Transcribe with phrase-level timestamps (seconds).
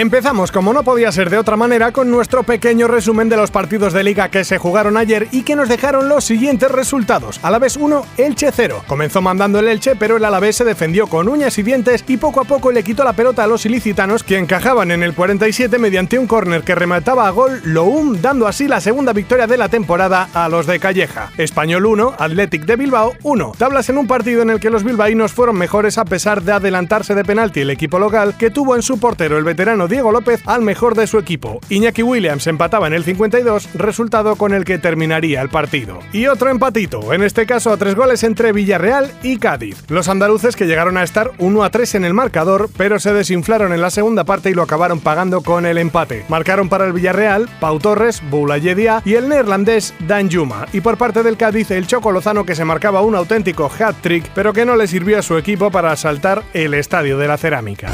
[0.00, 3.92] Empezamos, como no podía ser de otra manera, con nuestro pequeño resumen de los partidos
[3.92, 7.38] de liga que se jugaron ayer y que nos dejaron los siguientes resultados.
[7.42, 8.82] Alavés 1, Elche 0.
[8.86, 12.40] Comenzó mandando el Elche, pero el Alavés se defendió con uñas y dientes y poco
[12.40, 16.18] a poco le quitó la pelota a los ilicitanos que encajaban en el 47 mediante
[16.18, 20.30] un córner que remataba a gol Loum, dando así la segunda victoria de la temporada
[20.32, 21.30] a los de Calleja.
[21.36, 23.52] Español 1, Athletic de Bilbao 1.
[23.58, 27.14] Tablas en un partido en el que los bilbaínos fueron mejores a pesar de adelantarse
[27.14, 30.62] de penalti el equipo local que tuvo en su portero el veterano Diego López al
[30.62, 31.60] mejor de su equipo.
[31.68, 35.98] Iñaki Williams empataba en el 52, resultado con el que terminaría el partido.
[36.12, 39.84] Y otro empatito, en este caso a tres goles entre Villarreal y Cádiz.
[39.88, 43.72] Los andaluces que llegaron a estar 1 a 3 en el marcador, pero se desinflaron
[43.72, 46.24] en la segunda parte y lo acabaron pagando con el empate.
[46.28, 50.66] Marcaron para el Villarreal Pau Torres, Boulayedia y el neerlandés Dan Juma.
[50.72, 54.52] Y por parte del Cádiz el Choco Lozano que se marcaba un auténtico hat-trick, pero
[54.52, 57.90] que no le sirvió a su equipo para asaltar el Estadio de la Cerámica.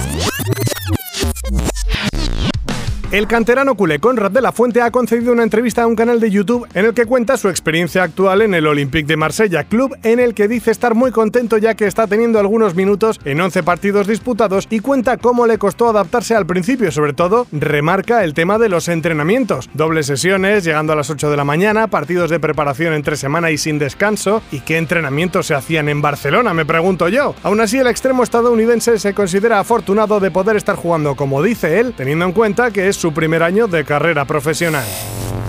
[3.12, 6.28] El canterano culé Conrad de la Fuente ha concedido una entrevista a un canal de
[6.28, 10.18] YouTube en el que cuenta su experiencia actual en el Olympique de Marsella, club en
[10.18, 14.08] el que dice estar muy contento ya que está teniendo algunos minutos en 11 partidos
[14.08, 18.68] disputados y cuenta cómo le costó adaptarse al principio, sobre todo remarca el tema de
[18.68, 23.14] los entrenamientos, dobles sesiones, llegando a las 8 de la mañana, partidos de preparación entre
[23.14, 27.36] semana y sin descanso, y qué entrenamientos se hacían en Barcelona, me pregunto yo.
[27.44, 31.94] Aún así, el extremo estadounidense se considera afortunado de poder estar jugando como dice él,
[31.96, 34.84] teniendo en cuenta que es su primer año de carrera profesional.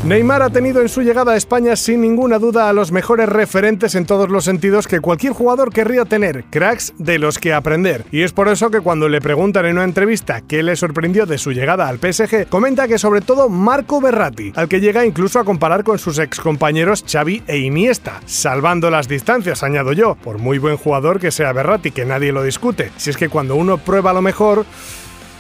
[0.04, 3.96] Neymar ha tenido en su llegada a España sin ninguna duda a los mejores referentes
[3.96, 8.06] en todos los sentidos que cualquier jugador querría tener, cracks de los que aprender.
[8.12, 11.38] Y es por eso que cuando le preguntan en una entrevista qué le sorprendió de
[11.38, 15.44] su llegada al PSG, comenta que sobre todo Marco Berratti, al que llega incluso a
[15.44, 20.78] comparar con sus excompañeros Xavi e Iniesta, salvando las distancias, añado yo, por muy buen
[20.78, 22.92] jugador que sea Berratti, que nadie lo discute.
[22.98, 24.66] Si es que cuando uno prueba lo mejor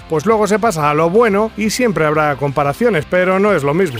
[0.09, 3.73] pues luego se pasa a lo bueno y siempre habrá comparaciones, pero no es lo
[3.73, 3.99] mismo.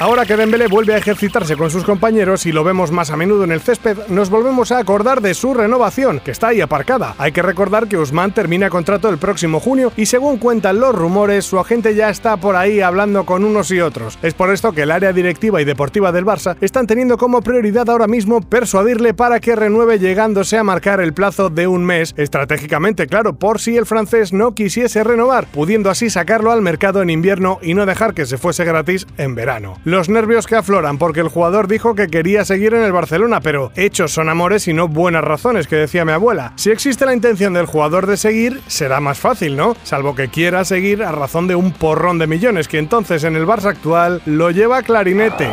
[0.00, 3.44] Ahora que Dembélé vuelve a ejercitarse con sus compañeros y lo vemos más a menudo
[3.44, 7.14] en el césped, nos volvemos a acordar de su renovación, que está ahí aparcada.
[7.16, 11.44] Hay que recordar que Usman termina contrato el próximo junio y según cuentan los rumores,
[11.44, 14.18] su agente ya está por ahí hablando con unos y otros.
[14.22, 17.88] Es por esto que el área directiva y deportiva del Barça están teniendo como prioridad
[17.88, 23.06] ahora mismo persuadirle para que renueve llegándose a marcar el plazo de un mes, estratégicamente
[23.06, 27.60] claro, por si el francés no quisiese renovar, pudiendo así sacarlo al mercado en invierno
[27.62, 29.76] y no dejar que se fuese gratis en verano.
[29.84, 33.70] Los nervios que afloran porque el jugador dijo que quería seguir en el Barcelona, pero
[33.76, 36.54] hechos son amores y no buenas razones, que decía mi abuela.
[36.56, 39.76] Si existe la intención del jugador de seguir, será más fácil, ¿no?
[39.82, 43.46] Salvo que quiera seguir a razón de un porrón de millones, que entonces en el
[43.46, 45.50] Barça actual lo lleva clarinete.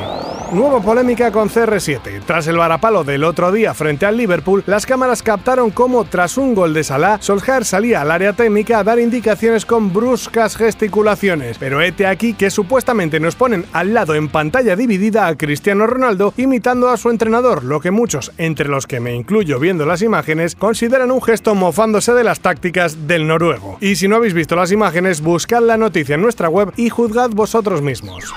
[0.52, 2.24] Nueva polémica con CR7.
[2.26, 6.54] Tras el varapalo del otro día frente al Liverpool, las cámaras captaron cómo, tras un
[6.54, 11.58] gol de Salah, Solskjaer salía al área técnica a dar indicaciones con bruscas gesticulaciones.
[11.58, 16.34] Pero este aquí que supuestamente nos ponen al lado en pantalla dividida a Cristiano Ronaldo
[16.36, 20.56] imitando a su entrenador, lo que muchos, entre los que me incluyo viendo las imágenes,
[20.56, 23.78] consideran un gesto mofándose de las tácticas del noruego.
[23.80, 27.30] Y si no habéis visto las imágenes, buscad la noticia en nuestra web y juzgad
[27.30, 28.34] vosotros mismos.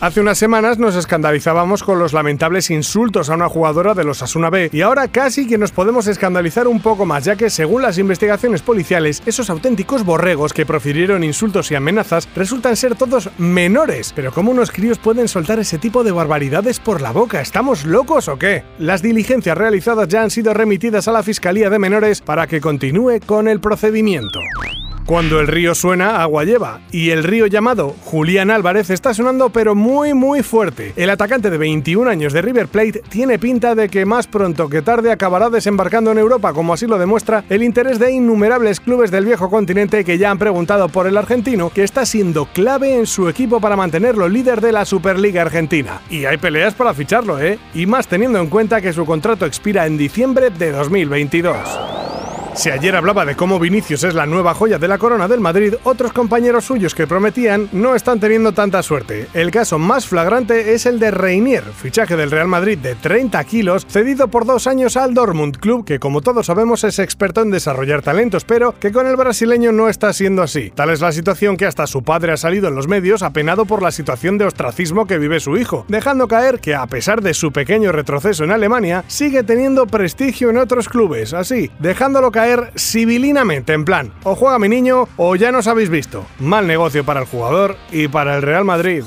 [0.00, 0.96] Hace unas semanas nos
[1.40, 5.48] escandalizábamos con los lamentables insultos a una jugadora de los Asuna B y ahora casi
[5.48, 10.04] que nos podemos escandalizar un poco más, ya que según las investigaciones policiales, esos auténticos
[10.04, 14.12] borregos que profirieron insultos y amenazas resultan ser todos menores.
[14.14, 17.40] Pero ¿cómo unos críos pueden soltar ese tipo de barbaridades por la boca?
[17.40, 18.62] ¿Estamos locos o qué?
[18.78, 23.20] Las diligencias realizadas ya han sido remitidas a la Fiscalía de Menores para que continúe
[23.24, 24.40] con el procedimiento.
[25.10, 26.82] Cuando el río suena, agua lleva.
[26.92, 30.92] Y el río llamado Julián Álvarez está sonando pero muy muy fuerte.
[30.94, 34.82] El atacante de 21 años de River Plate tiene pinta de que más pronto que
[34.82, 39.24] tarde acabará desembarcando en Europa, como así lo demuestra el interés de innumerables clubes del
[39.24, 43.28] viejo continente que ya han preguntado por el argentino, que está siendo clave en su
[43.28, 46.02] equipo para mantenerlo líder de la Superliga Argentina.
[46.08, 47.58] Y hay peleas para ficharlo, ¿eh?
[47.74, 51.89] Y más teniendo en cuenta que su contrato expira en diciembre de 2022.
[52.54, 55.74] Si ayer hablaba de cómo Vinicius es la nueva joya de la corona del Madrid,
[55.84, 59.28] otros compañeros suyos que prometían no están teniendo tanta suerte.
[59.34, 63.86] El caso más flagrante es el de Reinier, fichaje del Real Madrid de 30 kilos,
[63.88, 68.02] cedido por dos años al Dortmund Club, que como todos sabemos es experto en desarrollar
[68.02, 70.70] talentos, pero que con el brasileño no está siendo así.
[70.74, 73.80] Tal es la situación que hasta su padre ha salido en los medios apenado por
[73.80, 77.52] la situación de ostracismo que vive su hijo, dejando caer que a pesar de su
[77.52, 83.74] pequeño retroceso en Alemania, sigue teniendo prestigio en otros clubes, así, dejándolo caer caer sibilinamente
[83.74, 86.24] en plan, o juega mi niño o ya nos habéis visto.
[86.38, 89.04] Mal negocio para el jugador y para el Real Madrid.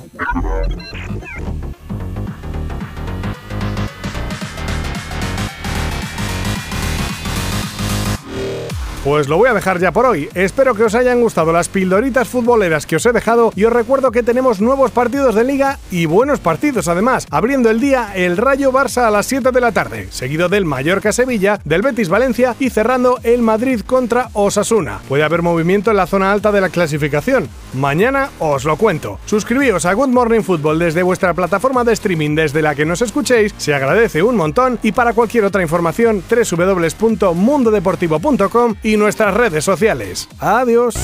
[9.04, 10.30] Pues lo voy a dejar ya por hoy.
[10.34, 14.12] Espero que os hayan gustado las pildoritas futboleras que os he dejado y os recuerdo
[14.12, 17.28] que tenemos nuevos partidos de liga y buenos partidos además.
[17.30, 21.12] Abriendo el día el Rayo Barça a las 7 de la tarde, seguido del Mallorca
[21.12, 25.02] Sevilla, del Betis Valencia y cerrando el Madrid contra Osasuna.
[25.10, 27.50] Puede haber movimiento en la zona alta de la clasificación.
[27.74, 29.20] Mañana os lo cuento.
[29.26, 33.54] Suscribíos a Good Morning Football desde vuestra plataforma de streaming desde la que nos escuchéis,
[33.58, 40.28] se agradece un montón y para cualquier otra información www.mundodeportivo.com nuestras redes sociales.
[40.40, 40.96] Adiós.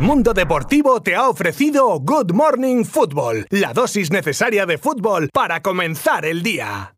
[0.00, 6.24] Mundo Deportivo te ha ofrecido Good Morning Football, la dosis necesaria de fútbol para comenzar
[6.24, 6.94] el día.